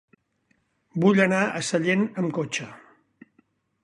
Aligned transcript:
Vull 1.03 1.19
anar 1.25 1.41
a 1.43 1.61
Sellent 1.67 2.05
amb 2.23 2.33
cotxe. 2.39 2.69